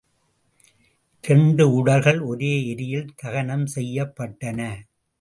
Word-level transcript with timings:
இரண்டு 1.23 1.73
உடல்கள் 1.73 2.19
ஒரே 2.21 2.67
எரியில் 2.67 3.13
தகனம் 3.15 3.65
செய்யப் 3.65 4.15
பட்டன. 4.15 4.59